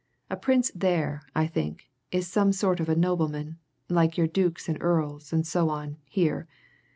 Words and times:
A 0.31 0.35
Prince 0.35 0.71
there, 0.73 1.21
I 1.35 1.45
think, 1.45 1.87
is 2.11 2.27
some 2.27 2.53
sort 2.53 2.79
of 2.79 2.89
nobleman, 2.97 3.59
like 3.87 4.17
your 4.17 4.25
dukes 4.25 4.67
and 4.67 4.81
earls, 4.81 5.31
and 5.31 5.45
so 5.45 5.69
on, 5.69 5.97
here. 6.05 6.47